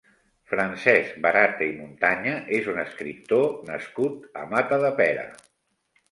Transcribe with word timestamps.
Francesc 0.51 1.17
Barata 1.25 1.65
i 1.65 1.73
Muntanya 1.81 2.33
és 2.59 2.69
un 2.73 2.79
escriptor 2.83 3.45
nascut 3.67 4.25
a 4.45 4.47
Matadepera. 4.55 5.27